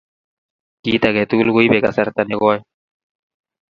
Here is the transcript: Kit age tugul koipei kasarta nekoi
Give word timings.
Kit 0.83 1.03
age 1.09 1.23
tugul 1.29 1.49
koipei 1.55 1.83
kasarta 1.85 2.21
nekoi 2.25 2.59